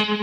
[0.00, 0.16] Torspiel.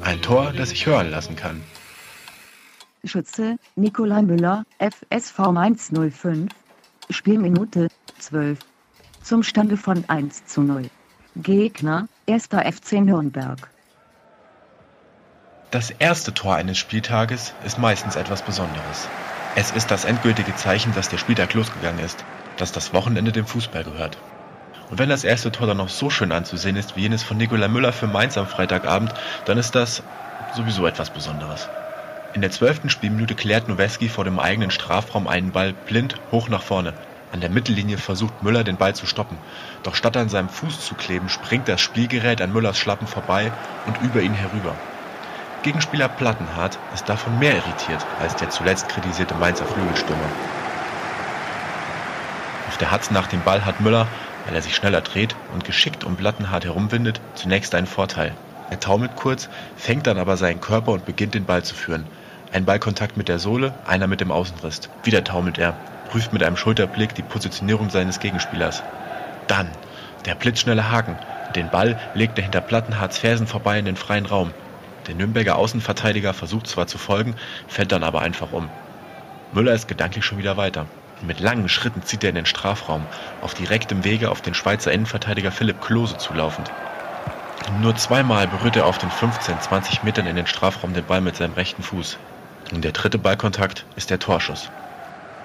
[0.00, 1.62] Ein Tor, das sich hören lassen kann.
[3.04, 6.48] Schütze, Nikolai Müller, FSV Mainz 05.
[7.10, 7.88] Spielminute,
[8.20, 8.58] 12.
[9.22, 10.88] Zum Stande von 1 zu 0.
[11.36, 12.48] Gegner, 1.
[12.48, 13.70] FC Nürnberg.
[15.70, 19.08] Das erste Tor eines Spieltages ist meistens etwas Besonderes.
[19.56, 22.22] Es ist das endgültige Zeichen, dass der Spieltag losgegangen ist,
[22.58, 24.18] dass das Wochenende dem Fußball gehört.
[24.90, 27.68] Und wenn das erste Tor dann noch so schön anzusehen ist wie jenes von Nikolai
[27.68, 29.14] Müller für Mainz am Freitagabend,
[29.46, 30.02] dann ist das
[30.54, 31.70] sowieso etwas Besonderes.
[32.34, 36.62] In der zwölften Spielminute klärt Noweski vor dem eigenen Strafraum einen Ball blind hoch nach
[36.62, 36.92] vorne.
[37.32, 39.36] An der Mittellinie versucht Müller den Ball zu stoppen.
[39.82, 43.52] Doch statt an seinem Fuß zu kleben, springt das Spielgerät an Müllers Schlappen vorbei
[43.86, 44.74] und über ihn herüber.
[45.62, 50.30] Gegenspieler Plattenhardt ist davon mehr irritiert als der zuletzt kritisierte Mainzer Flügelstürmer.
[52.68, 54.06] Auf der Hatz nach dem Ball hat Müller
[54.48, 58.34] weil er sich schneller dreht und geschickt um Plattenhardt herumwindet, zunächst einen Vorteil.
[58.70, 62.06] Er taumelt kurz, fängt dann aber seinen Körper und beginnt den Ball zu führen.
[62.50, 64.88] Ein Ballkontakt mit der Sohle, einer mit dem Außenriss.
[65.04, 65.76] Wieder taumelt er,
[66.08, 68.82] prüft mit einem Schulterblick die Positionierung seines Gegenspielers.
[69.46, 69.68] Dann
[70.24, 71.16] der blitzschnelle Haken.
[71.54, 74.52] Den Ball legt er hinter Plattenhards Fersen vorbei in den freien Raum.
[75.06, 77.34] Der Nürnberger Außenverteidiger versucht zwar zu folgen,
[77.66, 78.68] fällt dann aber einfach um.
[79.52, 80.86] Müller ist gedanklich schon wieder weiter.
[81.22, 83.06] Mit langen Schritten zieht er in den Strafraum,
[83.40, 86.70] auf direktem Wege auf den Schweizer Innenverteidiger Philipp Klose zulaufend.
[87.80, 91.36] Nur zweimal berührt er auf den 15, 20 Metern in den Strafraum den Ball mit
[91.36, 92.18] seinem rechten Fuß.
[92.72, 94.70] Und der dritte Ballkontakt ist der Torschuss.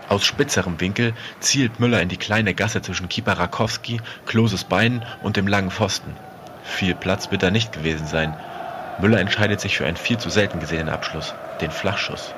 [0.10, 5.38] Aus spitzerem Winkel zielt Müller in die kleine Gasse zwischen Keeper Rakowski, Kloses Beinen und
[5.38, 6.16] dem langen Pfosten.
[6.64, 8.36] Viel Platz wird da nicht gewesen sein.
[9.00, 12.34] Müller entscheidet sich für einen viel zu selten gesehenen Abschluss, den Flachschuss.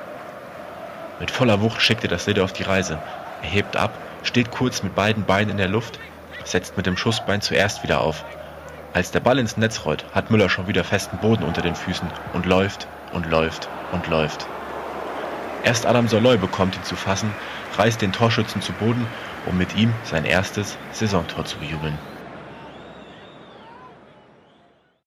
[1.20, 2.98] Mit voller Wucht schickt er das Leder auf die Reise,
[3.42, 5.98] er hebt ab, steht kurz mit beiden Beinen in der Luft,
[6.44, 8.24] setzt mit dem Schussbein zuerst wieder auf.
[8.92, 12.08] Als der Ball ins Netz rollt, hat Müller schon wieder festen Boden unter den Füßen
[12.32, 14.46] und läuft und läuft und läuft.
[15.64, 17.30] Erst Adam Soloy bekommt ihn zu fassen,
[17.76, 19.06] reißt den Torschützen zu Boden,
[19.46, 21.98] um mit ihm sein erstes Saisontor zu bejubeln.